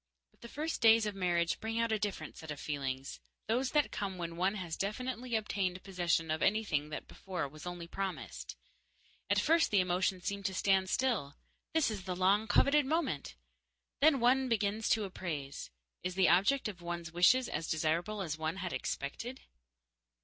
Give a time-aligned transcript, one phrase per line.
[0.31, 3.91] But the first days of marriage bring out a different set of feelings those that
[3.91, 8.57] come when one has definitely obtained possession of anything that before was only promised.
[9.29, 11.35] At first the emotions seem to stand still
[11.75, 13.35] this is the long coveted moment!
[13.99, 15.69] Then one begins to appraise.
[16.01, 19.41] Is the object of one's wishes as desirable as one had expected?